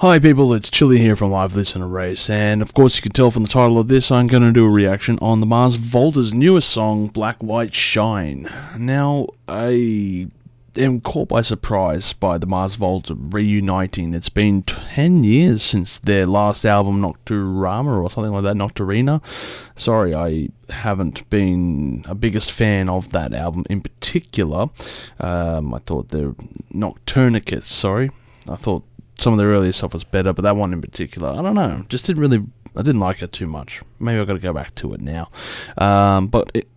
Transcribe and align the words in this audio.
Hi 0.00 0.18
people, 0.18 0.54
it's 0.54 0.70
Chili 0.70 0.96
here 0.96 1.14
from 1.14 1.30
Live 1.30 1.54
Listen 1.54 1.82
Erased, 1.82 2.30
and 2.30 2.62
of 2.62 2.72
course 2.72 2.96
you 2.96 3.02
can 3.02 3.12
tell 3.12 3.30
from 3.30 3.42
the 3.42 3.50
title 3.50 3.78
of 3.78 3.88
this 3.88 4.10
I'm 4.10 4.28
going 4.28 4.42
to 4.42 4.50
do 4.50 4.64
a 4.64 4.70
reaction 4.70 5.18
on 5.20 5.40
the 5.40 5.46
Mars 5.46 5.76
Volta's 5.76 6.32
newest 6.32 6.70
song, 6.70 7.08
Black 7.08 7.42
Light 7.42 7.74
Shine. 7.74 8.50
Now, 8.78 9.26
I 9.46 10.28
am 10.74 11.02
caught 11.02 11.28
by 11.28 11.42
surprise 11.42 12.14
by 12.14 12.38
the 12.38 12.46
Mars 12.46 12.76
Volta 12.76 13.14
reuniting. 13.14 14.14
It's 14.14 14.30
been 14.30 14.62
10 14.62 15.22
years 15.22 15.62
since 15.62 15.98
their 15.98 16.24
last 16.24 16.64
album, 16.64 17.02
Nocturama, 17.02 18.02
or 18.02 18.10
something 18.10 18.32
like 18.32 18.44
that, 18.44 18.54
Nocturina. 18.54 19.20
Sorry, 19.76 20.14
I 20.14 20.48
haven't 20.70 21.28
been 21.28 22.06
a 22.08 22.14
biggest 22.14 22.52
fan 22.52 22.88
of 22.88 23.12
that 23.12 23.34
album 23.34 23.64
in 23.68 23.82
particular. 23.82 24.70
Um, 25.18 25.74
I 25.74 25.78
thought 25.80 26.08
they're 26.08 26.34
Nocturnicus, 26.72 27.64
sorry. 27.64 28.10
I 28.48 28.56
thought 28.56 28.82
some 29.20 29.32
of 29.32 29.38
the 29.38 29.44
earlier 29.44 29.72
stuff 29.72 29.94
was 29.94 30.04
better, 30.04 30.32
but 30.32 30.42
that 30.42 30.56
one 30.56 30.72
in 30.72 30.80
particular, 30.80 31.30
I 31.30 31.42
don't 31.42 31.54
know, 31.54 31.84
just 31.88 32.06
didn't 32.06 32.20
really, 32.20 32.44
I 32.76 32.82
didn't 32.82 33.00
like 33.00 33.22
it 33.22 33.32
too 33.32 33.46
much. 33.46 33.80
Maybe 33.98 34.20
I've 34.20 34.26
got 34.26 34.34
to 34.34 34.38
go 34.38 34.52
back 34.52 34.74
to 34.76 34.94
it 34.94 35.00
now. 35.00 35.30
Um, 35.78 36.28
but 36.28 36.50
it, 36.54 36.68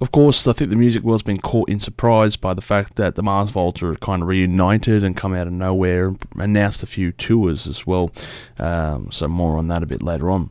of 0.00 0.12
course, 0.12 0.46
I 0.46 0.52
think 0.52 0.70
the 0.70 0.76
music 0.76 1.02
world's 1.02 1.22
been 1.22 1.40
caught 1.40 1.68
in 1.68 1.80
surprise 1.80 2.36
by 2.36 2.54
the 2.54 2.60
fact 2.60 2.96
that 2.96 3.14
the 3.14 3.22
Mars 3.22 3.50
Volta 3.50 3.96
kind 4.00 4.22
of 4.22 4.28
reunited 4.28 5.02
and 5.02 5.16
come 5.16 5.34
out 5.34 5.46
of 5.46 5.52
nowhere, 5.52 6.14
announced 6.36 6.82
a 6.82 6.86
few 6.86 7.12
tours 7.12 7.66
as 7.66 7.86
well. 7.86 8.12
Um, 8.58 9.08
so 9.10 9.26
more 9.26 9.56
on 9.56 9.68
that 9.68 9.82
a 9.82 9.86
bit 9.86 10.02
later 10.02 10.30
on. 10.30 10.50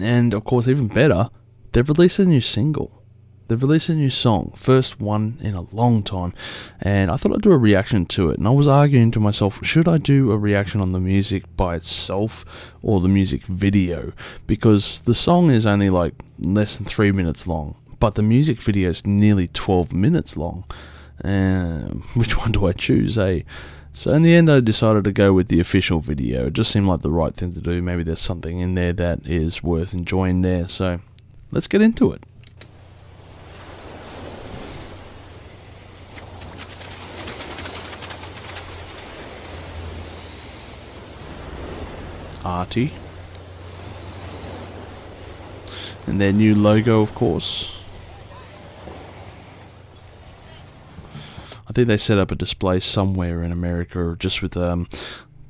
And 0.00 0.32
of 0.32 0.44
course, 0.44 0.68
even 0.68 0.88
better, 0.88 1.28
they've 1.72 1.88
released 1.88 2.18
a 2.18 2.24
new 2.24 2.40
single. 2.40 3.03
They've 3.46 3.60
released 3.60 3.90
a 3.90 3.94
new 3.94 4.08
song, 4.08 4.54
first 4.56 5.00
one 5.00 5.38
in 5.42 5.54
a 5.54 5.66
long 5.74 6.02
time, 6.02 6.32
and 6.80 7.10
I 7.10 7.16
thought 7.16 7.34
I'd 7.34 7.42
do 7.42 7.52
a 7.52 7.58
reaction 7.58 8.06
to 8.06 8.30
it. 8.30 8.38
And 8.38 8.48
I 8.48 8.50
was 8.50 8.66
arguing 8.66 9.10
to 9.10 9.20
myself, 9.20 9.58
should 9.62 9.86
I 9.86 9.98
do 9.98 10.32
a 10.32 10.38
reaction 10.38 10.80
on 10.80 10.92
the 10.92 11.00
music 11.00 11.44
by 11.54 11.76
itself 11.76 12.46
or 12.82 13.00
the 13.00 13.08
music 13.08 13.42
video? 13.44 14.12
Because 14.46 15.02
the 15.02 15.14
song 15.14 15.50
is 15.50 15.66
only 15.66 15.90
like 15.90 16.14
less 16.38 16.76
than 16.76 16.86
three 16.86 17.12
minutes 17.12 17.46
long, 17.46 17.76
but 18.00 18.14
the 18.14 18.22
music 18.22 18.62
video 18.62 18.88
is 18.90 19.06
nearly 19.06 19.48
12 19.48 19.92
minutes 19.92 20.38
long. 20.38 20.64
Um, 21.22 22.02
which 22.14 22.38
one 22.38 22.52
do 22.52 22.66
I 22.66 22.72
choose, 22.72 23.18
eh? 23.18 23.42
So 23.92 24.12
in 24.12 24.22
the 24.22 24.34
end, 24.34 24.50
I 24.50 24.60
decided 24.60 25.04
to 25.04 25.12
go 25.12 25.34
with 25.34 25.48
the 25.48 25.60
official 25.60 26.00
video. 26.00 26.46
It 26.46 26.54
just 26.54 26.72
seemed 26.72 26.86
like 26.88 27.02
the 27.02 27.10
right 27.10 27.34
thing 27.34 27.52
to 27.52 27.60
do. 27.60 27.82
Maybe 27.82 28.02
there's 28.02 28.20
something 28.20 28.58
in 28.58 28.74
there 28.74 28.94
that 28.94 29.26
is 29.26 29.62
worth 29.62 29.92
enjoying 29.92 30.40
there. 30.40 30.66
So 30.66 31.00
let's 31.52 31.68
get 31.68 31.82
into 31.82 32.10
it. 32.10 32.24
Artie. 42.44 42.92
And 46.06 46.20
their 46.20 46.32
new 46.32 46.54
logo, 46.54 47.00
of 47.00 47.14
course. 47.14 47.70
I 51.66 51.72
think 51.72 51.88
they 51.88 51.96
set 51.96 52.18
up 52.18 52.30
a 52.30 52.34
display 52.34 52.78
somewhere 52.80 53.42
in 53.42 53.50
America, 53.50 54.14
just 54.18 54.42
with 54.42 54.56
um, 54.56 54.86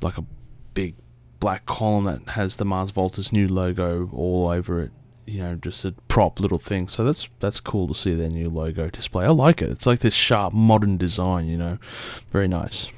like 0.01 0.17
a 0.17 0.25
big 0.73 0.95
black 1.41 1.67
column 1.67 2.05
that 2.05 2.31
has 2.31 2.57
the 2.57 2.65
Mars 2.65 2.93
Volta's 2.93 3.33
new 3.33 3.49
logo 3.49 4.09
all 4.15 4.49
over 4.49 4.81
it. 4.81 4.91
You 5.27 5.43
know, 5.43 5.55
just 5.57 5.85
a 5.85 5.93
prop 6.09 6.39
little 6.39 6.59
thing. 6.59 6.89
So 6.89 7.05
that's 7.05 7.29
that's 7.41 7.59
cool 7.59 7.89
to 7.89 7.95
see 7.95 8.15
their 8.15 8.31
new 8.31 8.49
logo 8.49 8.89
display. 8.91 9.25
I 9.25 9.31
like 9.31 9.61
it. 9.61 9.71
It's 9.71 9.87
like 9.87 10.01
this 10.01 10.15
sharp 10.15 10.53
modern 10.53 10.97
design. 10.97 11.47
You 11.47 11.57
know, 11.57 11.79
very 12.31 12.49
nice. 12.49 12.89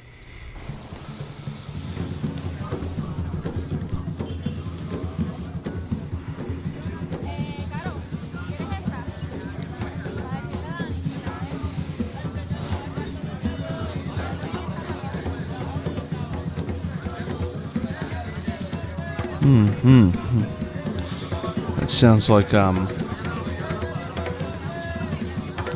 Hmm, 19.47 19.69
hmm, 19.69 20.11
hmm. 20.11 21.83
It 21.84 21.89
sounds 21.89 22.29
like 22.29 22.53
um 22.53 22.84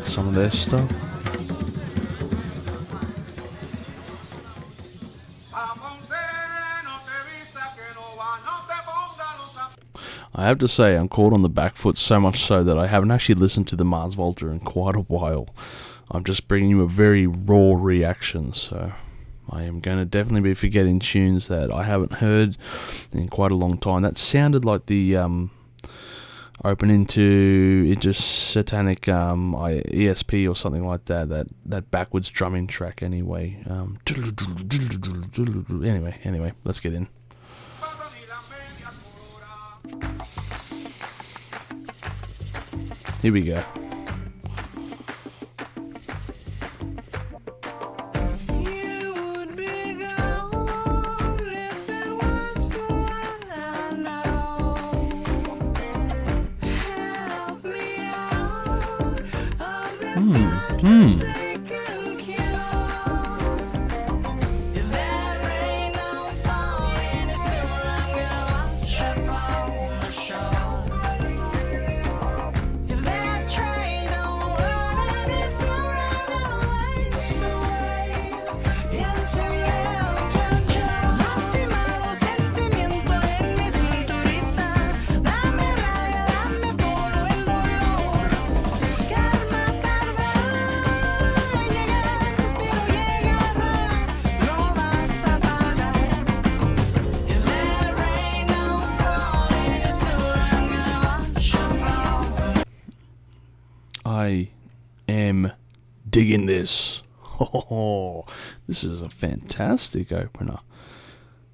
some 0.02 0.26
of 0.26 0.34
their 0.34 0.50
stuff. 0.50 0.90
I 10.34 10.46
have 10.46 10.58
to 10.58 10.66
say, 10.66 10.96
I'm 10.96 11.08
caught 11.08 11.32
on 11.32 11.42
the 11.42 11.48
back 11.48 11.76
foot 11.76 11.96
so 11.96 12.18
much 12.18 12.42
so 12.42 12.64
that 12.64 12.76
I 12.76 12.88
haven't 12.88 13.12
actually 13.12 13.36
listened 13.36 13.68
to 13.68 13.76
the 13.76 13.84
Mars 13.84 14.14
Volta 14.14 14.48
in 14.48 14.58
quite 14.58 14.96
a 14.96 15.00
while. 15.00 15.48
I'm 16.10 16.24
just 16.24 16.48
bringing 16.48 16.70
you 16.70 16.82
a 16.82 16.88
very 16.88 17.28
raw 17.28 17.74
reaction, 17.76 18.52
so 18.52 18.90
I 19.50 19.64
am 19.64 19.80
going 19.80 19.98
to 19.98 20.04
definitely 20.04 20.42
be 20.42 20.54
forgetting 20.54 21.00
tunes 21.00 21.48
that 21.48 21.72
I 21.72 21.82
haven't 21.82 22.14
heard 22.14 22.56
in 23.12 23.28
quite 23.28 23.50
a 23.50 23.56
long 23.56 23.78
time. 23.78 24.02
That 24.02 24.16
sounded 24.16 24.64
like 24.64 24.86
the 24.86 25.16
um, 25.16 25.50
opening 26.64 27.06
to 27.06 27.84
Inertiatic 27.88 29.12
um, 29.12 29.54
ESP 29.54 30.48
or 30.48 30.54
something 30.54 30.86
like 30.86 31.06
that. 31.06 31.28
That 31.28 31.48
that 31.66 31.90
backwards 31.90 32.28
drumming 32.28 32.66
track. 32.66 33.02
Anyway, 33.02 33.62
um, 33.68 33.98
anyway, 35.82 36.18
anyway, 36.24 36.52
let's 36.64 36.80
get 36.80 36.94
in. 36.94 37.08
Here 43.22 43.32
we 43.32 43.42
go. 43.42 43.62
Digging 106.30 106.46
this. 106.46 107.02
Oh, 107.42 108.26
this 108.68 108.84
is 108.84 109.00
a 109.00 109.08
fantastic 109.08 110.12
opener. 110.12 110.58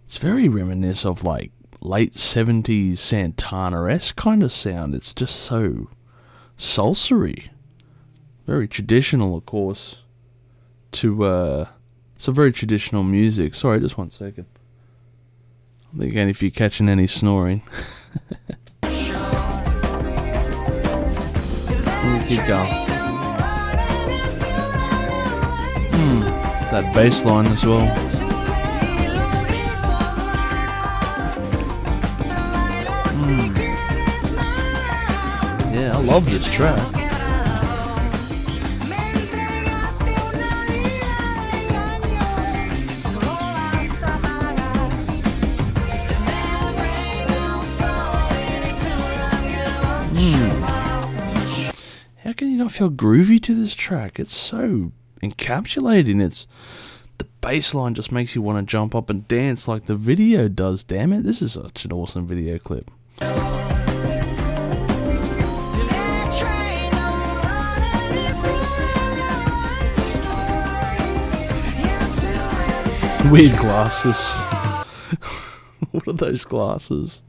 It's 0.05 0.19
very 0.19 0.49
reminiscent 0.49 1.21
of 1.21 1.25
like 1.25 1.53
late 1.81 2.12
70s 2.15 2.99
Santana 2.99 3.87
esque 3.89 4.17
kind 4.17 4.43
of 4.43 4.50
sound. 4.50 4.97
It's 4.97 5.15
just 5.15 5.37
so 5.37 5.89
salsery. 6.56 7.50
Very 8.49 8.67
traditional, 8.67 9.37
of 9.37 9.47
course. 9.47 10.03
To, 10.91 11.25
uh, 11.25 11.69
it's 12.17 12.27
a 12.27 12.33
very 12.33 12.50
traditional 12.50 13.05
music. 13.05 13.55
Sorry, 13.55 13.79
just 13.79 13.97
one 13.97 14.11
second. 14.11 14.47
Again, 16.00 16.29
if 16.29 16.43
you're 16.43 16.50
catching 16.50 16.89
any 16.89 17.06
snoring. 17.06 17.62
keep 22.27 22.45
going. 22.49 22.96
that 26.82 26.94
bass 26.94 27.25
line 27.25 27.46
as 27.46 27.64
well. 27.64 27.87
Mm. 33.17 33.56
Yeah, 35.75 35.96
I 35.96 36.00
love 36.02 36.26
this 36.26 36.44
track. 36.44 36.76
Mm. 50.12 51.75
How 52.23 52.32
can 52.34 52.50
you 52.50 52.58
not 52.58 52.73
feel 52.73 52.90
groovy 52.90 53.43
to 53.44 53.55
this 53.55 53.75
track? 53.75 54.19
It's 54.20 54.34
so 54.34 54.93
encapsulating. 55.23 56.23
It's 56.23 56.47
the 57.19 57.27
bass 57.41 57.75
line 57.75 57.95
just 57.95 58.13
makes 58.13 58.35
you 58.35 58.43
want 58.43 58.59
to 58.59 58.71
jump 58.71 58.95
up 58.95 59.11
and 59.11 59.27
dance 59.29 59.69
like 59.69 59.87
the 59.87 59.97
video 59.97 60.49
does. 60.49 60.85
Damn 60.85 61.13
it, 61.13 61.23
this 61.23 61.43
is 61.43 61.53
such 61.53 61.85
an 61.85 61.93
awesome 61.93 62.27
video 62.27 62.59
clip. 62.59 62.91
Weird 73.31 73.59
glasses. 73.59 74.37
what 75.91 76.07
are 76.07 76.12
those 76.12 76.45
glasses? 76.45 77.23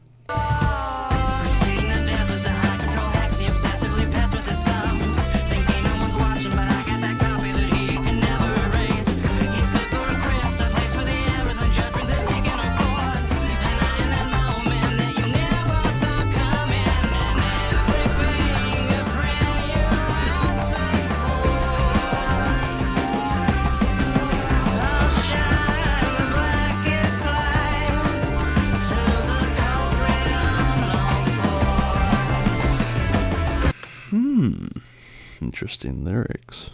Interesting 35.88 36.04
lyrics. 36.04 36.70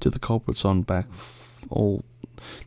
To 0.00 0.10
the 0.10 0.18
culprits 0.18 0.64
on 0.64 0.82
back 0.82 1.06
f- 1.10 1.64
all, 1.70 2.04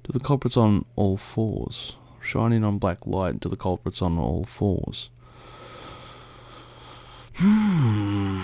to 0.04 0.12
the 0.12 0.20
culprits 0.20 0.58
on 0.58 0.86
all 0.96 1.18
fours, 1.18 1.94
shining 2.22 2.64
on 2.64 2.80
black 2.80 3.06
light. 3.06 3.42
To 3.42 3.50
the 3.50 3.56
culprits 3.56 4.02
on 4.02 4.18
all 4.18 4.44
fours. 4.46 5.10
Hmm. 7.36 8.44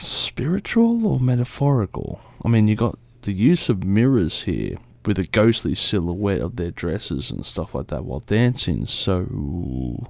Spiritual 0.00 1.06
or 1.06 1.18
metaphorical? 1.18 2.20
I 2.44 2.48
mean, 2.48 2.68
you 2.68 2.76
got 2.76 2.98
the 3.22 3.32
use 3.32 3.68
of 3.68 3.84
mirrors 3.84 4.42
here 4.42 4.76
with 5.04 5.18
a 5.18 5.24
ghostly 5.24 5.74
silhouette 5.74 6.40
of 6.40 6.56
their 6.56 6.70
dresses 6.70 7.30
and 7.30 7.44
stuff 7.44 7.74
like 7.74 7.88
that 7.88 8.04
while 8.04 8.20
dancing. 8.20 8.86
So. 8.86 10.06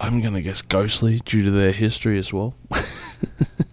I'm 0.00 0.20
to 0.22 0.40
guess 0.40 0.62
ghostly 0.62 1.20
due 1.24 1.42
to 1.42 1.50
their 1.50 1.72
history 1.72 2.18
as 2.18 2.32
well. 2.32 2.54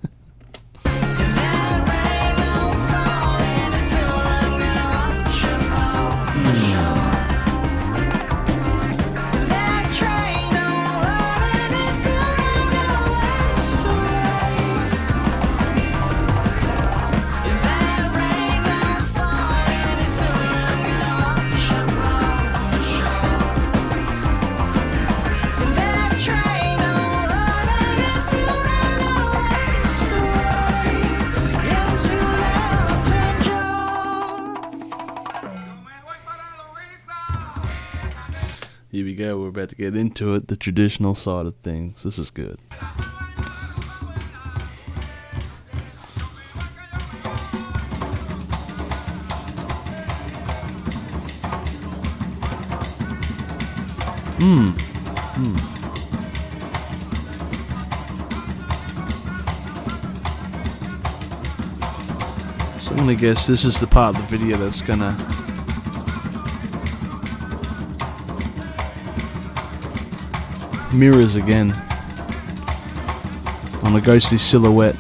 about 39.56 39.70
to 39.70 39.76
get 39.76 39.96
into 39.96 40.34
it. 40.34 40.50
The 40.50 40.58
traditional 40.58 41.16
side 41.16 41.46
of 41.46 41.56
things. 41.58 42.04
This 42.04 42.20
is 42.20 42.30
good. 42.30 42.60
Hmm. 54.38 54.72
Hmm. 55.38 55.58
So 62.80 62.92
I'm 62.92 62.98
gonna 62.98 63.16
guess 63.16 63.48
this 63.48 63.64
is 63.64 63.80
the 63.80 63.88
part 63.88 64.16
of 64.16 64.22
the 64.22 64.38
video 64.38 64.58
that's 64.58 64.82
gonna 64.82 65.16
mirrors 70.96 71.36
again 71.36 71.72
on 73.84 73.96
a 73.96 74.02
ghostly 74.02 74.38
silhouette. 74.38 74.96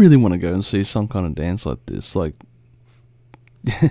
Really 0.00 0.16
want 0.16 0.32
to 0.32 0.38
go 0.38 0.52
and 0.52 0.64
see 0.64 0.82
some 0.82 1.06
kind 1.06 1.26
of 1.26 1.34
dance 1.34 1.66
like 1.66 1.84
this. 1.86 2.16
Like, 2.16 2.34
you 3.82 3.90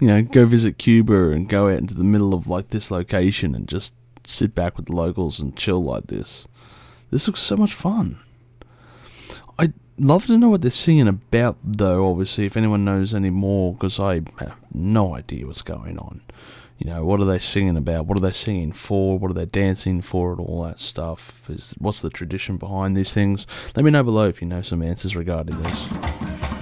know, 0.00 0.22
go 0.22 0.46
visit 0.46 0.78
Cuba 0.78 1.30
and 1.30 1.48
go 1.48 1.68
out 1.68 1.78
into 1.78 1.94
the 1.94 2.04
middle 2.04 2.34
of 2.34 2.48
like 2.48 2.70
this 2.70 2.90
location 2.90 3.54
and 3.54 3.68
just 3.68 3.92
sit 4.24 4.54
back 4.54 4.76
with 4.76 4.86
the 4.86 4.96
locals 4.96 5.38
and 5.38 5.56
chill 5.56 5.82
like 5.82 6.06
this. 6.06 6.46
This 7.10 7.26
looks 7.26 7.40
so 7.40 7.56
much 7.56 7.74
fun. 7.74 8.18
I'd 9.58 9.74
love 9.98 10.26
to 10.26 10.38
know 10.38 10.48
what 10.48 10.62
they're 10.62 10.70
singing 10.70 11.06
about, 11.06 11.58
though, 11.62 12.10
obviously, 12.10 12.46
if 12.46 12.56
anyone 12.56 12.84
knows 12.84 13.14
any 13.14 13.30
more, 13.30 13.74
because 13.74 14.00
I 14.00 14.14
have 14.38 14.56
no 14.72 15.14
idea 15.14 15.46
what's 15.46 15.62
going 15.62 15.98
on. 15.98 16.22
You 16.78 16.90
know, 16.90 17.04
what 17.04 17.20
are 17.20 17.24
they 17.24 17.38
singing 17.38 17.76
about? 17.76 18.06
What 18.06 18.18
are 18.18 18.22
they 18.22 18.32
singing 18.32 18.72
for? 18.72 19.18
What 19.18 19.30
are 19.30 19.34
they 19.34 19.46
dancing 19.46 20.02
for? 20.02 20.32
And 20.32 20.40
all 20.40 20.64
that 20.64 20.80
stuff. 20.80 21.48
Is 21.48 21.74
what's 21.78 22.00
the 22.00 22.10
tradition 22.10 22.56
behind 22.56 22.96
these 22.96 23.12
things? 23.12 23.46
Let 23.76 23.84
me 23.84 23.90
know 23.90 24.02
below 24.02 24.28
if 24.28 24.40
you 24.40 24.48
know 24.48 24.62
some 24.62 24.82
answers 24.82 25.14
regarding 25.14 25.58
this. 25.60 26.53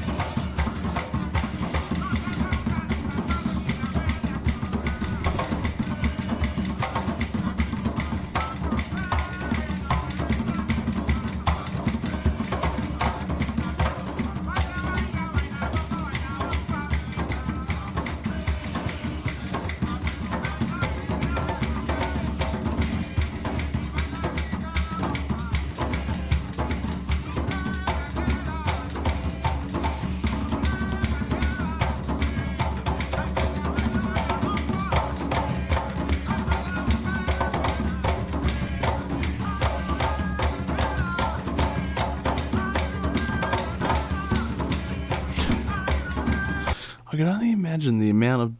Imagine 47.73 47.99
the 47.99 48.11
amount 48.11 48.43
of 48.43 48.53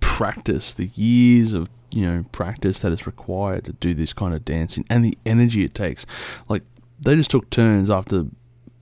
practice, 0.00 0.72
the 0.72 0.86
years 0.94 1.52
of 1.52 1.68
you 1.90 2.02
know 2.02 2.24
practice 2.32 2.80
that 2.80 2.92
is 2.92 3.06
required 3.06 3.64
to 3.66 3.72
do 3.74 3.92
this 3.92 4.14
kind 4.14 4.32
of 4.32 4.42
dancing, 4.42 4.86
and 4.88 5.04
the 5.04 5.18
energy 5.26 5.64
it 5.64 5.74
takes. 5.74 6.06
Like 6.48 6.62
they 6.98 7.14
just 7.14 7.30
took 7.30 7.50
turns 7.50 7.90
after 7.90 8.24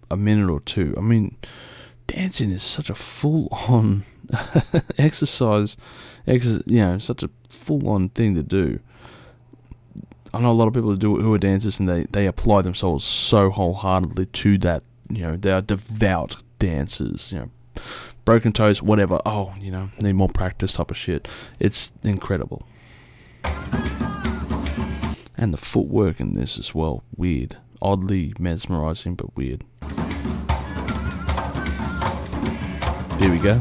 a 0.09 0.17
minute 0.17 0.49
or 0.49 0.61
two. 0.61 0.95
I 0.97 1.01
mean, 1.01 1.37
dancing 2.07 2.53
is 2.53 2.63
such 2.63 2.91
a 2.91 2.95
full-on 2.95 4.05
exercise, 4.99 5.77
ex- 6.29 6.63
you 6.65 6.85
know, 6.85 6.99
such 6.99 7.25
a 7.25 7.31
full-on 7.49 8.11
thing 8.11 8.37
to 8.37 8.43
do. 8.45 8.79
I 10.33 10.41
know 10.41 10.53
a 10.53 10.55
lot 10.55 10.69
of 10.69 10.75
people 10.75 10.91
who 10.91 10.97
do 10.97 11.21
who 11.21 11.35
are 11.35 11.39
dancers 11.39 11.81
and 11.81 11.89
they, 11.89 12.05
they 12.05 12.27
apply 12.27 12.63
themselves 12.63 13.05
so 13.05 13.51
wholeheartedly 13.51 14.27
to 14.27 14.59
that. 14.59 14.85
You 15.11 15.23
know, 15.23 15.37
they 15.37 15.51
are 15.51 15.61
devout 15.61 16.37
dancers. 16.61 17.33
You 17.33 17.39
know, 17.41 17.51
broken 18.25 18.53
toes, 18.53 18.83
whatever. 18.83 19.21
Oh, 19.27 19.55
you 19.59 19.71
know, 19.71 19.91
need 20.01 20.15
more 20.15 20.29
practice 20.29 20.75
type 20.75 20.91
of 20.91 20.97
shit. 20.97 21.29
It's 21.59 21.93
incredible. 22.03 22.67
And 25.37 25.53
the 25.53 25.59
footwork 25.59 26.21
in 26.21 26.35
this 26.35 26.59
as 26.59 26.75
well, 26.75 27.03
weird. 27.17 27.57
Oddly 27.81 28.33
mesmerizing, 28.39 29.17
but 29.17 29.37
weird. 29.37 29.65
Here 33.19 33.31
we 33.31 33.39
go. 33.39 33.59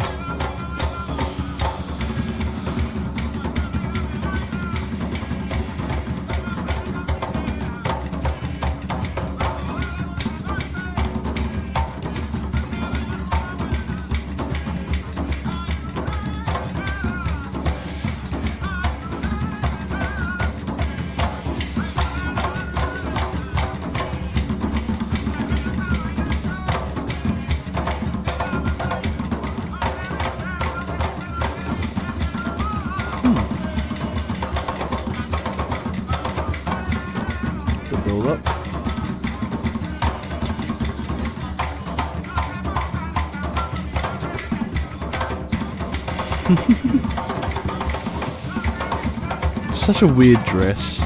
Such 49.81 50.03
a 50.03 50.07
weird 50.07 50.45
dress. 50.45 50.99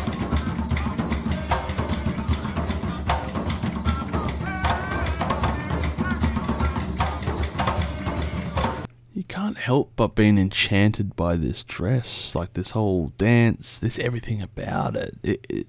You 9.13 9.23
can't 9.23 9.57
help 9.57 9.93
but 9.95 10.13
being 10.13 10.37
enchanted 10.37 11.15
by 11.15 11.37
this 11.37 11.63
dress, 11.63 12.35
like 12.35 12.53
this 12.53 12.71
whole 12.71 13.13
dance, 13.17 13.77
this 13.77 13.97
everything 13.97 14.41
about 14.41 14.97
it. 14.97 15.15
It, 15.23 15.45
it. 15.49 15.67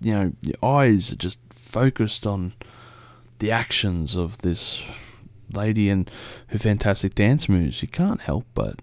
You 0.00 0.14
know, 0.14 0.32
your 0.40 0.56
eyes 0.64 1.12
are 1.12 1.16
just 1.16 1.38
focused 1.50 2.26
on 2.26 2.54
the 3.38 3.52
actions 3.52 4.16
of 4.16 4.38
this 4.38 4.82
lady 5.52 5.90
and 5.90 6.10
her 6.48 6.58
fantastic 6.58 7.14
dance 7.14 7.50
moves. 7.50 7.82
You 7.82 7.88
can't 7.88 8.22
help 8.22 8.46
but 8.54 8.80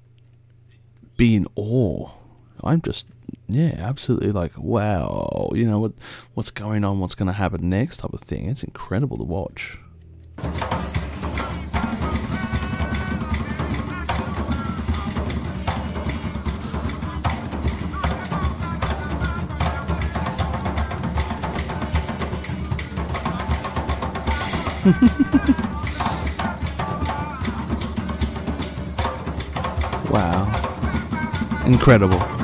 be 1.17 1.35
in 1.35 1.47
awe. 1.55 2.11
I'm 2.63 2.81
just, 2.83 3.05
yeah, 3.47 3.75
absolutely 3.77 4.31
like, 4.31 4.57
wow. 4.57 5.49
You 5.53 5.65
know 5.65 5.79
what, 5.79 5.93
what's 6.33 6.51
going 6.51 6.83
on? 6.83 6.99
What's 6.99 7.15
going 7.15 7.27
to 7.27 7.33
happen 7.33 7.69
next? 7.69 7.97
Type 7.97 8.13
of 8.13 8.21
thing. 8.21 8.49
It's 8.49 8.63
incredible 8.63 9.17
to 9.17 9.23
watch. 9.23 9.77
Wow. 30.09 30.47
Incredible. 31.65 32.36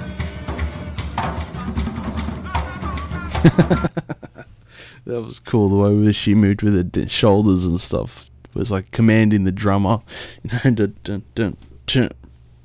That 5.08 5.22
was 5.22 5.38
cool 5.38 5.70
the 5.70 5.76
way 5.76 6.12
she 6.12 6.34
moved 6.34 6.60
with 6.60 6.94
her 6.94 7.08
shoulders 7.08 7.64
and 7.64 7.80
stuff. 7.80 8.28
It 8.44 8.54
was 8.54 8.70
like 8.70 8.90
commanding 8.90 9.44
the 9.44 9.52
drummer, 9.52 10.02
you 10.42 10.50
know. 10.52 10.87
Dun, 11.02 11.22
dun, 11.34 11.56
dun, 11.87 12.12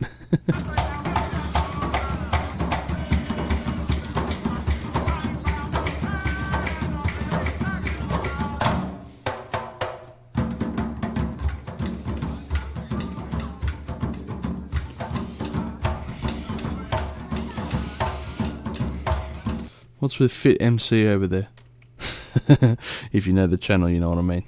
What's 20.03 20.19
with 20.19 20.33
Fit 20.33 20.57
MC 20.60 21.07
over 21.07 21.27
there? 21.27 21.48
if 23.13 23.25
you 23.25 23.31
know 23.31 23.48
the 23.48 23.57
channel, 23.57 23.89
you 23.89 24.01
know 24.01 24.10
what 24.10 24.17
I 24.17 24.22
mean. 24.22 24.43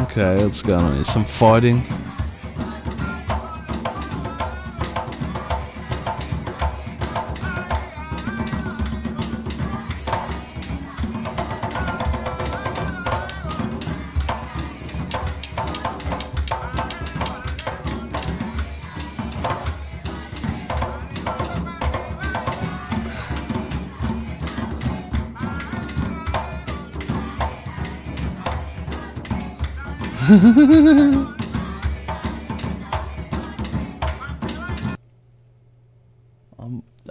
Okay, 0.00 0.44
what's 0.44 0.60
going 0.60 0.84
on 0.84 0.96
here? 0.96 1.04
Some 1.04 1.24
fighting. 1.24 1.82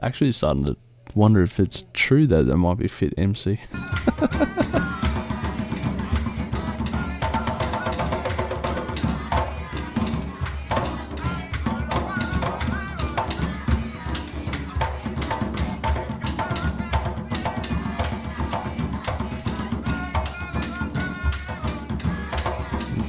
Actually 0.05 0.31
starting 0.31 0.63
to 0.63 0.77
wonder 1.15 1.41
if 1.41 1.59
it's 1.59 1.83
true 1.93 2.27
that 2.27 2.43
there 2.43 2.57
might 2.57 2.77
be 2.77 2.87
Fit 2.87 3.13
MC. 3.17 3.59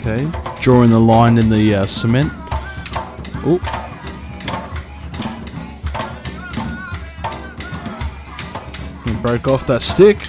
Okay, 0.09 0.31
drawing 0.61 0.91
the 0.91 1.01
line 1.01 1.37
in 1.37 1.51
the 1.51 1.75
uh, 1.75 1.85
cement. 1.85 2.31
Oh. 3.45 3.76
Broke 9.27 9.49
off 9.49 9.67
that 9.67 9.83
stick. 9.83 10.19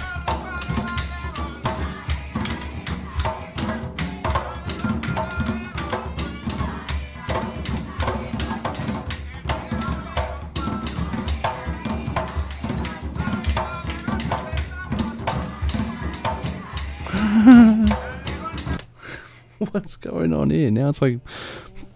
What's 19.58 19.94
going 19.94 20.34
on 20.34 20.50
here? 20.50 20.72
Now 20.72 20.88
it's 20.88 21.00
like 21.00 21.20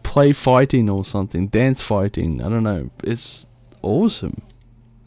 play 0.04 0.30
fighting 0.30 0.88
or 0.88 1.04
something, 1.04 1.48
dance 1.48 1.80
fighting. 1.80 2.40
I 2.40 2.48
don't 2.48 2.62
know. 2.62 2.90
It's 3.02 3.44
awesome. 3.82 4.40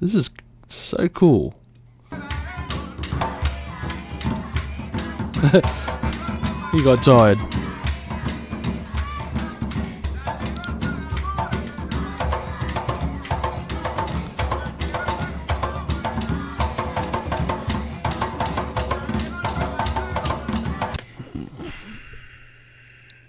This 0.02 0.14
is 0.14 0.30
so 0.68 1.08
cool. 1.08 1.56
he 6.72 6.82
got 6.82 7.04
tired. 7.04 7.38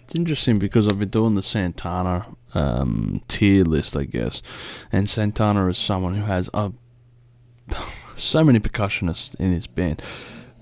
It's 0.05 0.15
interesting 0.15 0.59
because 0.59 0.89
I've 0.89 0.99
been 0.99 1.11
doing 1.11 1.35
the 1.35 1.43
Santana 1.43 2.27
um, 2.55 3.21
tier 3.29 3.65
list, 3.65 3.95
I 3.95 4.05
guess, 4.05 4.41
and 4.91 5.11
Santana 5.11 5.69
is 5.69 5.77
someone 5.77 6.15
who 6.15 6.25
has 6.25 6.49
a 6.55 6.73
so 8.17 8.43
many 8.43 8.59
percussionists 8.59 9.35
in 9.35 9.53
his 9.53 9.67
band. 9.67 10.01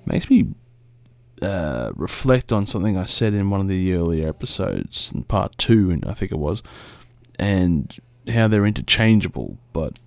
Makes 0.05 0.29
me 0.29 0.55
uh, 1.45 1.93
reflect 1.95 2.53
on 2.53 2.67
something 2.67 2.97
I 2.97 3.07
said 3.07 3.35
in 3.35 3.51
one 3.51 3.61
of 3.61 3.69
the 3.69 3.95
earlier 3.95 4.29
episodes, 4.29 5.13
in 5.15 5.25
part 5.25 5.57
two, 5.59 5.91
and 5.91 6.05
I 6.07 6.15
think 6.15 6.33
it 6.33 6.39
was, 6.39 6.63
and 7.39 7.97
how 8.29 8.49
they're 8.49 8.67
interchangeable, 8.67 9.59
but 9.73 9.99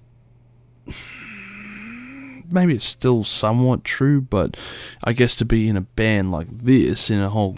maybe 2.49 2.75
it's 2.75 2.85
still 2.85 3.23
somewhat 3.23 3.83
true, 3.83 4.21
but 4.21 4.57
I 5.03 5.13
guess 5.13 5.35
to 5.35 5.45
be 5.45 5.67
in 5.67 5.77
a 5.77 5.81
band 5.81 6.31
like 6.31 6.47
this, 6.57 7.09
in 7.09 7.19
a 7.19 7.29
whole 7.29 7.57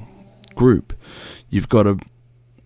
group, 0.55 0.93
you've 1.49 1.69
got 1.69 1.83
to, 1.83 1.99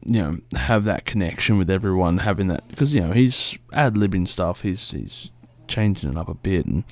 you 0.06 0.22
know, 0.22 0.38
have 0.56 0.86
that 0.86 1.06
connection 1.06 1.58
with 1.58 1.70
everyone, 1.70 2.20
having 2.20 2.48
that, 2.48 2.68
because, 2.70 2.94
you 2.94 3.02
know, 3.02 3.12
he's 3.12 3.58
ad 3.72 3.96
libbing 3.96 4.28
stuff, 4.28 4.62
he's, 4.62 4.92
he's 4.92 5.32
changing 5.68 6.12
it 6.12 6.18
up 6.18 6.30
a 6.30 6.34
bit, 6.34 6.66
and 6.66 6.84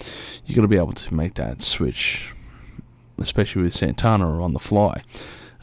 you've 0.45 0.55
got 0.55 0.61
to 0.61 0.67
be 0.67 0.77
able 0.77 0.93
to 0.93 1.13
make 1.13 1.33
that 1.35 1.61
switch, 1.61 2.31
especially 3.19 3.63
with 3.63 3.73
Santana 3.75 4.27
or 4.27 4.41
on 4.41 4.53
the 4.53 4.59
fly. 4.59 5.01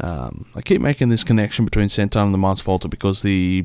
Um, 0.00 0.46
I 0.54 0.62
keep 0.62 0.80
making 0.80 1.08
this 1.08 1.24
connection 1.24 1.64
between 1.64 1.88
Santana 1.88 2.26
and 2.26 2.34
the 2.34 2.38
Mars 2.38 2.60
Volta 2.60 2.88
because 2.88 3.22
the 3.22 3.64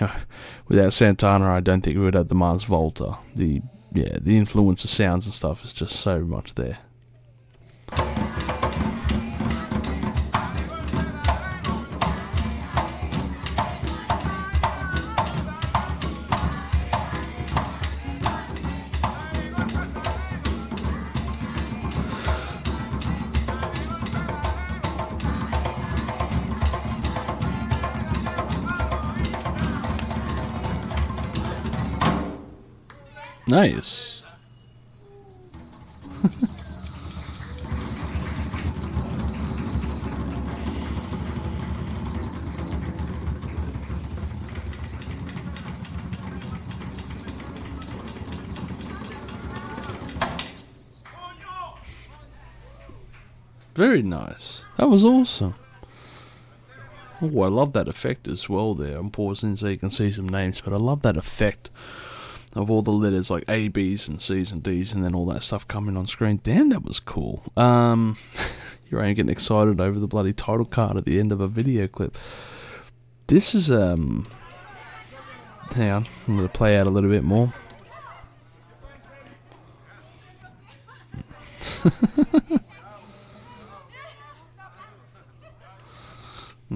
without 0.68 0.92
Santana, 0.92 1.50
I 1.50 1.60
don't 1.60 1.82
think 1.82 1.96
we 1.96 2.04
would 2.04 2.14
have 2.14 2.28
the 2.28 2.34
Mars 2.34 2.64
Volta. 2.64 3.18
The 3.34 3.62
yeah, 3.92 4.18
the 4.20 4.36
influence 4.36 4.84
of 4.84 4.90
sounds 4.90 5.26
and 5.26 5.34
stuff 5.34 5.64
is 5.64 5.72
just 5.72 5.96
so 5.96 6.20
much 6.20 6.54
there. 6.54 6.78
Nice. 33.48 34.20
Very 53.76 54.02
nice. 54.02 54.64
That 54.78 54.88
was 54.88 55.04
awesome. 55.04 55.54
Oh, 57.20 57.42
I 57.42 57.46
love 57.46 57.74
that 57.74 57.88
effect 57.88 58.26
as 58.26 58.48
well 58.48 58.74
there. 58.74 58.96
I'm 58.96 59.10
pausing 59.10 59.54
so 59.54 59.68
you 59.68 59.76
can 59.76 59.90
see 59.90 60.10
some 60.10 60.28
names, 60.28 60.62
but 60.62 60.72
I 60.72 60.76
love 60.76 61.02
that 61.02 61.16
effect 61.16 61.70
of 62.56 62.70
all 62.70 62.82
the 62.82 62.90
letters 62.90 63.30
like 63.30 63.44
A, 63.48 63.68
B's, 63.68 64.08
and 64.08 64.20
C's 64.20 64.50
and 64.50 64.62
D's, 64.62 64.92
and 64.92 65.04
then 65.04 65.14
all 65.14 65.26
that 65.26 65.42
stuff 65.42 65.68
coming 65.68 65.96
on 65.96 66.06
screen. 66.06 66.40
Damn, 66.42 66.70
that 66.70 66.84
was 66.84 66.98
cool. 66.98 67.44
Um, 67.56 68.16
I 68.92 69.06
am 69.06 69.14
getting 69.14 69.30
excited 69.30 69.80
over 69.80 69.98
the 69.98 70.06
bloody 70.06 70.32
title 70.32 70.64
card 70.64 70.96
at 70.96 71.04
the 71.04 71.20
end 71.20 71.32
of 71.32 71.40
a 71.40 71.48
video 71.48 71.86
clip. 71.86 72.16
This 73.26 73.54
is 73.54 73.70
um. 73.70 74.26
Hang 75.74 75.90
on, 75.90 76.06
I'm 76.26 76.36
gonna 76.36 76.48
play 76.48 76.78
out 76.78 76.86
a 76.86 76.90
little 76.90 77.10
bit 77.10 77.24
more. 77.24 77.52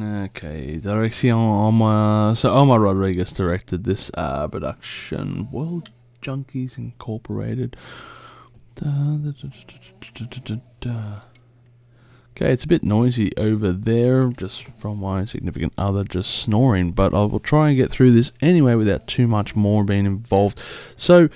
Okay, 0.02 0.76
direction 0.76 1.30
Omar. 1.30 2.34
So 2.34 2.52
Omar 2.52 2.80
Rodriguez 2.80 3.32
directed 3.32 3.84
this 3.84 4.10
uh, 4.14 4.48
production. 4.48 5.48
World 5.50 5.90
Junkies 6.22 6.78
Incorporated. 6.78 7.76
Okay, 12.36 12.52
it's 12.52 12.64
a 12.64 12.68
bit 12.68 12.82
noisy 12.82 13.36
over 13.36 13.72
there, 13.72 14.28
just 14.28 14.64
from 14.64 15.00
my 15.00 15.26
significant 15.26 15.74
other 15.76 16.04
just 16.04 16.30
snoring, 16.30 16.92
but 16.92 17.12
I 17.12 17.24
will 17.24 17.40
try 17.40 17.68
and 17.68 17.76
get 17.76 17.90
through 17.90 18.12
this 18.12 18.32
anyway 18.40 18.76
without 18.76 19.06
too 19.06 19.26
much 19.26 19.54
more 19.54 19.84
being 19.84 20.06
involved. 20.06 20.58
So, 20.96 21.28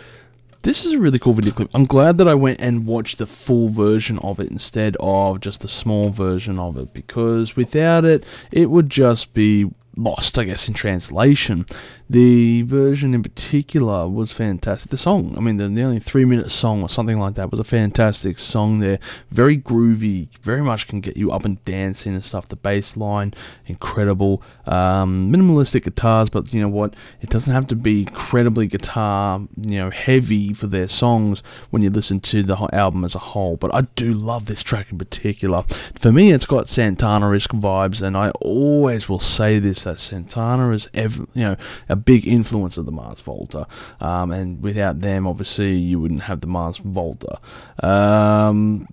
this 0.64 0.86
is 0.86 0.94
a 0.94 0.98
really 0.98 1.18
cool 1.18 1.34
video 1.34 1.52
clip. 1.52 1.68
I'm 1.74 1.84
glad 1.84 2.16
that 2.18 2.26
I 2.26 2.34
went 2.34 2.58
and 2.58 2.86
watched 2.86 3.18
the 3.18 3.26
full 3.26 3.68
version 3.68 4.18
of 4.20 4.40
it 4.40 4.50
instead 4.50 4.96
of 4.98 5.40
just 5.40 5.60
the 5.60 5.68
small 5.68 6.08
version 6.08 6.58
of 6.58 6.78
it 6.78 6.94
because 6.94 7.54
without 7.54 8.06
it, 8.06 8.24
it 8.50 8.70
would 8.70 8.88
just 8.88 9.34
be 9.34 9.70
lost, 9.96 10.38
I 10.38 10.44
guess, 10.44 10.68
in 10.68 10.74
translation. 10.74 11.66
The 12.08 12.62
version 12.62 13.14
in 13.14 13.22
particular 13.22 14.06
was 14.06 14.30
fantastic. 14.30 14.90
The 14.90 14.96
song, 14.96 15.34
I 15.38 15.40
mean, 15.40 15.56
the, 15.56 15.82
only 15.82 16.00
three 16.00 16.26
minute 16.26 16.50
song 16.50 16.82
or 16.82 16.88
something 16.88 17.18
like 17.18 17.34
that 17.36 17.50
was 17.50 17.60
a 17.60 17.64
fantastic 17.64 18.38
song 18.38 18.80
there. 18.80 18.98
Very 19.30 19.56
groovy, 19.56 20.28
very 20.42 20.62
much 20.62 20.86
can 20.86 21.00
get 21.00 21.16
you 21.16 21.32
up 21.32 21.44
and 21.44 21.64
dancing 21.64 22.14
and 22.14 22.24
stuff. 22.24 22.48
The 22.48 22.56
bass 22.56 22.96
line, 22.96 23.32
incredible. 23.66 24.42
Um, 24.66 25.32
minimalistic 25.32 25.84
guitars, 25.84 26.28
but 26.28 26.52
you 26.52 26.60
know 26.60 26.68
what? 26.68 26.94
It 27.22 27.30
doesn't 27.30 27.52
have 27.52 27.66
to 27.68 27.76
be 27.76 28.02
incredibly 28.02 28.66
guitar, 28.66 29.40
you 29.62 29.78
know, 29.78 29.90
heavy 29.90 30.52
for 30.52 30.66
their 30.66 30.88
songs 30.88 31.42
when 31.70 31.82
you 31.82 31.90
listen 31.90 32.20
to 32.20 32.42
the 32.42 32.68
album 32.72 33.04
as 33.04 33.14
a 33.14 33.20
whole. 33.20 33.56
But 33.56 33.74
I 33.74 33.82
do 33.96 34.12
love 34.12 34.46
this 34.46 34.62
track 34.62 34.92
in 34.92 34.98
particular. 34.98 35.64
For 35.94 36.12
me, 36.12 36.32
it's 36.32 36.46
got 36.46 36.68
Santana-esque 36.68 37.52
vibes, 37.52 38.02
and 38.02 38.16
I 38.16 38.30
always 38.40 39.08
will 39.08 39.20
say 39.20 39.58
this 39.58 39.83
that 39.84 39.98
Santana 39.98 40.70
is, 40.70 40.88
you 40.94 41.26
know, 41.34 41.56
a 41.88 41.96
big 41.96 42.26
influence 42.26 42.76
of 42.76 42.86
the 42.86 42.92
Mars 42.92 43.20
Volta, 43.20 43.66
um, 44.00 44.32
and 44.32 44.62
without 44.62 45.00
them, 45.00 45.26
obviously, 45.26 45.76
you 45.76 46.00
wouldn't 46.00 46.24
have 46.24 46.40
the 46.40 46.46
Mars 46.46 46.78
Volta. 46.78 47.38
Um, 47.82 48.88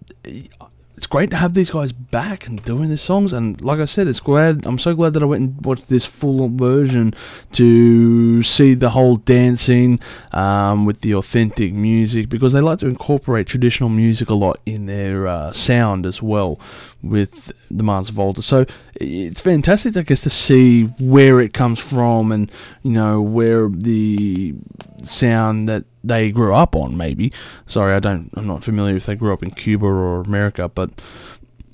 it's 1.02 1.08
great 1.08 1.32
to 1.32 1.36
have 1.36 1.56
these 1.56 1.72
guys 1.72 1.92
back 1.92 2.46
and 2.46 2.64
doing 2.64 2.92
these 2.92 3.02
songs. 3.02 3.34
And 3.34 3.60
like 3.60 3.80
I 3.80 3.86
said, 3.86 4.06
it's 4.06 4.20
glad. 4.20 4.68
I'm 4.68 4.78
so 4.78 4.94
glad 4.94 5.14
that 5.14 5.24
I 5.24 5.26
went 5.26 5.42
and 5.42 5.66
watched 5.66 5.90
this 5.90 6.06
full 6.06 6.48
version 6.48 7.16
to 7.54 8.44
see 8.44 8.76
the 8.76 8.92
whole 8.92 9.16
dancing 9.16 10.00
um, 10.32 10.86
with 10.86 11.02
the 11.02 11.16
authentic 11.16 11.74
music 11.74 12.30
because 12.30 12.54
they 12.54 12.62
like 12.62 12.78
to 12.80 12.88
incorporate 12.88 13.48
traditional 13.48 13.90
music 13.90 14.30
a 14.30 14.36
lot 14.36 14.60
in 14.68 14.86
their 14.86 15.26
uh, 15.26 15.52
sound 15.52 16.06
as 16.06 16.22
well 16.22 16.60
with 17.02 17.52
the 17.72 17.82
Mars 17.82 18.10
Volta. 18.10 18.44
So 18.44 18.68
it's 19.02 19.42
fantastic, 19.42 19.98
I 19.98 20.02
guess, 20.02 20.22
to 20.22 20.30
see 20.30 20.84
where 21.00 21.40
it 21.40 21.54
comes 21.54 21.80
from 21.80 22.32
and 22.32 22.52
you 22.84 22.92
know 22.92 23.22
where 23.22 23.70
the 23.70 24.56
sound 25.04 25.68
that 25.70 25.86
they 26.04 26.32
grew 26.32 26.54
up 26.54 26.76
on. 26.76 26.98
Maybe 26.98 27.34
sorry, 27.66 27.94
I 27.94 28.00
don't. 28.00 28.30
I'm 28.36 28.48
not 28.48 28.64
familiar 28.64 28.96
if 28.96 29.06
they 29.06 29.16
grew 29.16 29.34
up 29.34 29.44
in 29.44 29.52
Cuba 29.52 29.86
or 29.86 30.22
America, 30.22 30.70
but 30.70 30.90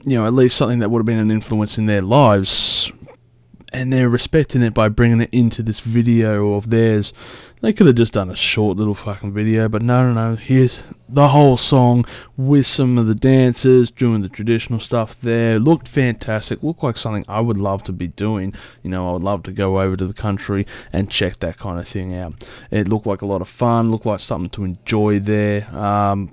you 0.03 0.17
know 0.17 0.25
at 0.25 0.33
least 0.33 0.57
something 0.57 0.79
that 0.79 0.89
would 0.89 0.99
have 0.99 1.05
been 1.05 1.19
an 1.19 1.31
influence 1.31 1.77
in 1.77 1.85
their 1.85 2.01
lives. 2.01 2.91
And 3.73 3.91
they're 3.91 4.10
respecting 4.10 4.62
it 4.62 4.73
by 4.73 4.89
bringing 4.89 5.21
it 5.21 5.30
into 5.32 5.62
this 5.62 5.82
video 5.82 6.53
of 6.53 6.69
theirs 6.69 7.13
they 7.62 7.73
could 7.73 7.88
have 7.88 7.95
just 7.95 8.13
done 8.13 8.30
a 8.30 8.36
short 8.36 8.77
little 8.77 8.93
fucking 8.93 9.34
video, 9.34 9.67
but 9.67 9.82
no, 9.82 10.12
no, 10.12 10.30
no. 10.30 10.36
Here's 10.36 10.84
the 11.10 11.30
whole 11.30 11.58
song 11.58 12.06
with 12.36 12.67
some 12.67 12.97
of 12.99 13.08
the 13.08 13.15
dancers 13.15 13.89
doing 13.89 14.21
the 14.21 14.30
traditional 14.30 14.80
stuff 14.80 15.19
there. 15.21 15.58
Looked 15.58 15.88
fantastic. 15.88 16.62
Looked 16.62 16.84
like 16.84 16.97
something 16.97 17.25
I 17.27 17.41
would 17.41 17.58
love 17.58 17.84
to 17.86 17.91
be 17.91 18.08
doing. 18.08 18.53
You 18.84 18.91
know, 18.91 19.10
I 19.10 19.13
would 19.13 19.23
love 19.23 19.43
to 19.43 19.51
go 19.51 19.80
over 19.82 19.95
to 19.97 20.06
the 20.06 20.13
country 20.13 20.67
and 20.93 21.10
check 21.10 21.38
that 21.38 21.58
kind 21.58 21.80
of 21.80 21.88
thing 21.88 22.15
out. 22.15 22.43
It 22.69 22.88
looked 22.88 23.08
like 23.08 23.23
a 23.23 23.27
lot 23.27 23.41
of 23.41 23.49
fun. 23.49 23.89
Looked 23.89 24.06
like 24.06 24.19
something 24.19 24.51
to 24.51 24.63
enjoy 24.63 25.19
there. 25.19 25.67
Um, 25.75 26.32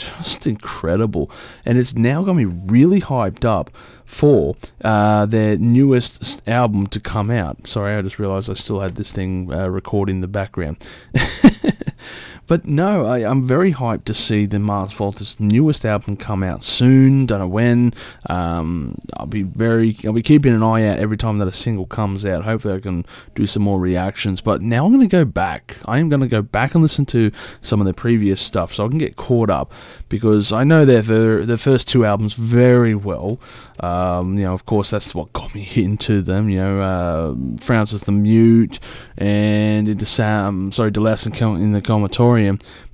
just 0.00 0.46
incredible. 0.46 1.30
And 1.64 1.78
it's 1.78 1.94
now 1.94 2.22
got 2.22 2.34
me 2.34 2.44
really 2.44 3.00
hyped 3.00 3.44
up 3.44 3.70
for 4.04 4.56
uh, 4.82 5.26
their 5.26 5.56
newest 5.56 6.42
album 6.48 6.86
to 6.88 7.00
come 7.00 7.30
out. 7.30 7.66
Sorry, 7.66 7.96
I 7.96 8.02
just 8.02 8.18
realised 8.18 8.50
I 8.50 8.54
still 8.54 8.80
had 8.80 8.96
this 8.96 9.12
thing 9.12 9.52
uh, 9.52 9.68
recording 9.68 10.16
in 10.16 10.20
the 10.20 10.28
background. 10.28 10.84
But 12.50 12.66
no, 12.66 13.06
I, 13.06 13.20
am 13.20 13.44
very 13.44 13.72
hyped 13.72 14.06
to 14.06 14.12
see 14.12 14.44
the 14.44 14.58
Mars 14.58 14.92
Volta's 14.92 15.38
newest 15.38 15.86
album 15.86 16.16
come 16.16 16.42
out 16.42 16.64
soon. 16.64 17.24
Don't 17.24 17.38
know 17.38 17.46
when. 17.46 17.94
Um, 18.28 18.98
I'll 19.16 19.26
be 19.26 19.42
very, 19.42 19.96
I'll 20.04 20.12
be 20.12 20.20
keeping 20.20 20.52
an 20.52 20.64
eye 20.64 20.84
out 20.88 20.98
every 20.98 21.16
time 21.16 21.38
that 21.38 21.46
a 21.46 21.52
single 21.52 21.86
comes 21.86 22.24
out. 22.24 22.42
Hopefully, 22.42 22.74
I 22.74 22.80
can 22.80 23.06
do 23.36 23.46
some 23.46 23.62
more 23.62 23.78
reactions. 23.78 24.40
But 24.40 24.62
now 24.62 24.84
I'm 24.84 24.90
going 24.90 25.08
to 25.08 25.16
go 25.16 25.24
back. 25.24 25.76
I 25.84 26.00
am 26.00 26.08
going 26.08 26.22
to 26.22 26.26
go 26.26 26.42
back 26.42 26.74
and 26.74 26.82
listen 26.82 27.06
to 27.06 27.30
some 27.60 27.80
of 27.80 27.86
the 27.86 27.94
previous 27.94 28.40
stuff 28.40 28.74
so 28.74 28.84
I 28.84 28.88
can 28.88 28.98
get 28.98 29.14
caught 29.14 29.48
up 29.48 29.72
because 30.08 30.50
I 30.50 30.64
know 30.64 30.84
their 30.84 31.46
their 31.46 31.56
first 31.56 31.86
two 31.86 32.04
albums 32.04 32.32
very 32.34 32.96
well. 32.96 33.38
Um, 33.78 34.36
you 34.36 34.44
know, 34.44 34.54
of 34.54 34.66
course, 34.66 34.90
that's 34.90 35.14
what 35.14 35.32
got 35.32 35.54
me 35.54 35.70
into 35.76 36.20
them. 36.20 36.48
You 36.50 36.58
know, 36.58 36.80
uh, 36.80 37.62
Frances 37.64 38.02
the 38.02 38.12
Mute 38.12 38.80
and 39.16 39.86
into 39.86 40.04
Sam, 40.04 40.72
sorry, 40.72 40.90
De-Loused 40.90 41.26
in 41.40 41.72
the 41.72 41.80
Comatorium 41.80 42.39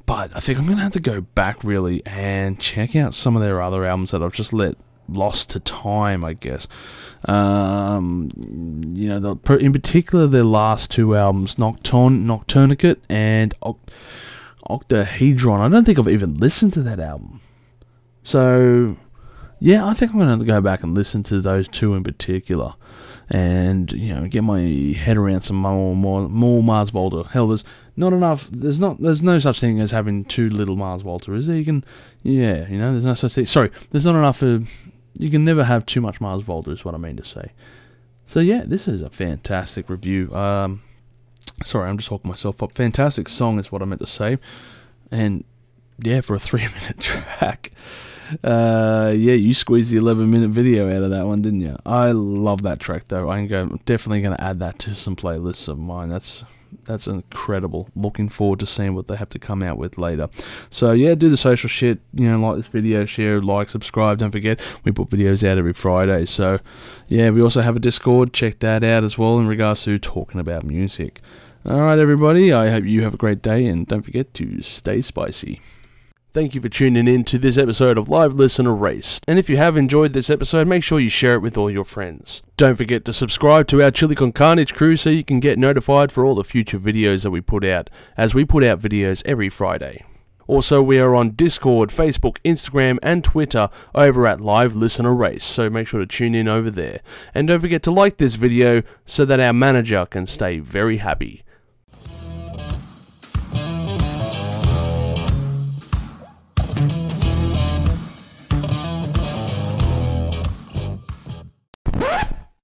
but 0.06 0.30
I 0.34 0.40
think 0.40 0.58
I'm 0.58 0.66
going 0.66 0.76
to 0.76 0.82
have 0.82 0.92
to 0.92 1.00
go 1.00 1.20
back 1.20 1.62
really 1.64 2.04
and 2.06 2.58
check 2.60 2.94
out 2.94 3.14
some 3.14 3.36
of 3.36 3.42
their 3.42 3.60
other 3.60 3.84
albums 3.84 4.12
that 4.12 4.22
I've 4.22 4.32
just 4.32 4.52
let 4.52 4.76
lost 5.08 5.50
to 5.50 5.60
time, 5.60 6.24
I 6.24 6.34
guess. 6.34 6.68
Um, 7.24 8.30
you 8.94 9.08
know, 9.08 9.18
the, 9.18 9.56
in 9.56 9.72
particular, 9.72 10.26
their 10.26 10.44
last 10.44 10.90
two 10.90 11.16
albums, 11.16 11.58
Nocturne, 11.58 12.26
Nocturnicate 12.26 12.98
and 13.08 13.54
Oct- 13.62 13.88
Octahedron. 14.68 15.60
I 15.60 15.68
don't 15.68 15.84
think 15.84 15.98
I've 15.98 16.08
even 16.08 16.36
listened 16.36 16.72
to 16.74 16.82
that 16.82 17.00
album. 17.00 17.40
So, 18.22 18.96
yeah, 19.58 19.86
I 19.86 19.94
think 19.94 20.12
I'm 20.12 20.18
going 20.18 20.38
to 20.38 20.44
go 20.44 20.60
back 20.60 20.82
and 20.82 20.94
listen 20.94 21.22
to 21.24 21.40
those 21.40 21.68
two 21.68 21.94
in 21.94 22.04
particular 22.04 22.74
and 23.28 23.90
you 23.92 24.14
know 24.14 24.28
get 24.28 24.44
my 24.44 24.60
head 24.60 25.16
around 25.16 25.40
some 25.40 25.56
more 25.56 25.96
more 25.96 26.28
more 26.28 26.62
Mars 26.62 26.90
Volta. 26.90 27.28
Hell, 27.28 27.48
there's 27.48 27.64
not 27.96 28.12
enough. 28.12 28.48
There's 28.50 28.78
not. 28.78 29.00
There's 29.00 29.22
no 29.22 29.38
such 29.38 29.60
thing 29.60 29.80
as 29.80 29.90
having 29.90 30.24
too 30.24 30.50
little 30.50 30.76
Mars 30.76 31.02
Volta, 31.02 31.32
is 31.34 31.46
there? 31.46 31.56
You 31.56 31.64
can, 31.64 31.84
yeah, 32.22 32.68
you 32.68 32.78
know, 32.78 32.92
there's 32.92 33.04
no 33.04 33.14
such 33.14 33.32
thing. 33.32 33.46
Sorry, 33.46 33.70
there's 33.90 34.04
not 34.04 34.16
enough. 34.16 34.42
Of, 34.42 34.70
you 35.18 35.30
can 35.30 35.44
never 35.44 35.64
have 35.64 35.86
too 35.86 36.00
much 36.00 36.20
Mars 36.20 36.42
Volta, 36.42 36.70
is 36.70 36.84
what 36.84 36.94
I 36.94 36.98
mean 36.98 37.16
to 37.16 37.24
say. 37.24 37.52
So 38.26 38.40
yeah, 38.40 38.64
this 38.66 38.86
is 38.86 39.02
a 39.02 39.10
fantastic 39.10 39.88
review. 39.88 40.34
Um, 40.34 40.82
sorry, 41.64 41.88
I'm 41.88 41.96
just 41.96 42.08
talking 42.08 42.28
myself 42.28 42.62
up. 42.62 42.72
Fantastic 42.72 43.28
song 43.28 43.58
is 43.58 43.72
what 43.72 43.82
I 43.82 43.86
meant 43.86 44.00
to 44.02 44.06
say, 44.06 44.38
and 45.10 45.44
yeah, 45.98 46.20
for 46.20 46.34
a 46.34 46.38
three 46.40 46.66
minute 46.66 47.00
track. 47.00 47.72
Uh, 48.42 49.12
yeah, 49.16 49.34
you 49.34 49.54
squeezed 49.54 49.92
the 49.92 49.96
11 49.96 50.28
minute 50.28 50.50
video 50.50 50.94
out 50.94 51.04
of 51.04 51.10
that 51.10 51.26
one, 51.26 51.42
didn't 51.42 51.60
you? 51.60 51.76
I 51.86 52.10
love 52.10 52.62
that 52.62 52.80
track 52.80 53.04
though. 53.06 53.30
I'm 53.30 53.46
go, 53.46 53.78
definitely 53.86 54.20
going 54.20 54.36
to 54.36 54.42
add 54.42 54.58
that 54.58 54.80
to 54.80 54.94
some 54.96 55.14
playlists 55.14 55.68
of 55.68 55.78
mine. 55.78 56.08
That's 56.08 56.42
that's 56.86 57.06
incredible. 57.06 57.88
Looking 57.94 58.28
forward 58.28 58.60
to 58.60 58.66
seeing 58.66 58.94
what 58.94 59.08
they 59.08 59.16
have 59.16 59.28
to 59.30 59.38
come 59.38 59.62
out 59.62 59.76
with 59.76 59.98
later. 59.98 60.28
So 60.70 60.92
yeah, 60.92 61.14
do 61.14 61.28
the 61.28 61.36
social 61.36 61.68
shit. 61.68 62.00
You 62.14 62.30
know, 62.30 62.38
like 62.38 62.56
this 62.56 62.66
video, 62.68 63.04
share, 63.04 63.40
like, 63.40 63.68
subscribe. 63.68 64.18
Don't 64.18 64.30
forget 64.30 64.60
we 64.84 64.92
put 64.92 65.10
videos 65.10 65.46
out 65.46 65.58
every 65.58 65.72
Friday. 65.72 66.26
So 66.26 66.60
yeah, 67.08 67.30
we 67.30 67.42
also 67.42 67.60
have 67.60 67.76
a 67.76 67.80
Discord. 67.80 68.32
Check 68.32 68.60
that 68.60 68.82
out 68.82 69.04
as 69.04 69.18
well 69.18 69.38
in 69.38 69.46
regards 69.46 69.82
to 69.84 69.98
talking 69.98 70.40
about 70.40 70.64
music. 70.64 71.20
All 71.64 71.80
right, 71.80 71.98
everybody. 71.98 72.52
I 72.52 72.70
hope 72.70 72.84
you 72.84 73.02
have 73.02 73.14
a 73.14 73.18
great 73.18 73.42
day, 73.42 73.66
and 73.66 73.86
don't 73.86 74.02
forget 74.02 74.32
to 74.34 74.62
stay 74.62 75.02
spicy. 75.02 75.60
Thank 76.36 76.54
you 76.54 76.60
for 76.60 76.68
tuning 76.68 77.08
in 77.08 77.24
to 77.24 77.38
this 77.38 77.56
episode 77.56 77.96
of 77.96 78.10
Live 78.10 78.34
Listen 78.34 78.66
Erased. 78.66 79.24
And 79.26 79.38
if 79.38 79.48
you 79.48 79.56
have 79.56 79.74
enjoyed 79.74 80.12
this 80.12 80.28
episode, 80.28 80.68
make 80.68 80.84
sure 80.84 81.00
you 81.00 81.08
share 81.08 81.36
it 81.36 81.40
with 81.40 81.56
all 81.56 81.70
your 81.70 81.82
friends. 81.82 82.42
Don't 82.58 82.76
forget 82.76 83.06
to 83.06 83.14
subscribe 83.14 83.68
to 83.68 83.82
our 83.82 83.90
Chili 83.90 84.14
Con 84.14 84.32
Carnage 84.32 84.74
crew 84.74 84.96
so 84.96 85.08
you 85.08 85.24
can 85.24 85.40
get 85.40 85.58
notified 85.58 86.12
for 86.12 86.26
all 86.26 86.34
the 86.34 86.44
future 86.44 86.78
videos 86.78 87.22
that 87.22 87.30
we 87.30 87.40
put 87.40 87.64
out, 87.64 87.88
as 88.18 88.34
we 88.34 88.44
put 88.44 88.62
out 88.62 88.82
videos 88.82 89.22
every 89.24 89.48
Friday. 89.48 90.04
Also, 90.46 90.82
we 90.82 91.00
are 91.00 91.14
on 91.14 91.30
Discord, 91.30 91.88
Facebook, 91.88 92.36
Instagram, 92.44 92.98
and 93.02 93.24
Twitter 93.24 93.70
over 93.94 94.26
at 94.26 94.38
Live 94.38 94.76
Listen 94.76 95.06
Erased, 95.06 95.48
so 95.48 95.70
make 95.70 95.88
sure 95.88 96.00
to 96.00 96.06
tune 96.06 96.34
in 96.34 96.48
over 96.48 96.70
there. 96.70 97.00
And 97.34 97.48
don't 97.48 97.60
forget 97.60 97.82
to 97.84 97.90
like 97.90 98.18
this 98.18 98.34
video 98.34 98.82
so 99.06 99.24
that 99.24 99.40
our 99.40 99.54
manager 99.54 100.04
can 100.04 100.26
stay 100.26 100.58
very 100.58 100.98
happy. 100.98 101.44